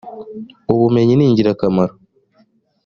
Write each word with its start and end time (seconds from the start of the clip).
ubumenyi 0.73 1.13
ningirakamaro. 1.15 1.93